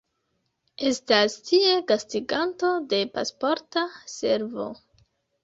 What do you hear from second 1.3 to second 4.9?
tie gastiganto de Pasporta Servo.